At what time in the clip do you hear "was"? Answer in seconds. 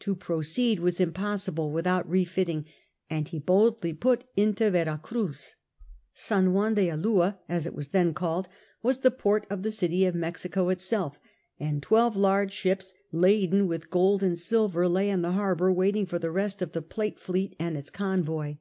0.80-0.98, 7.76-7.90, 8.82-8.98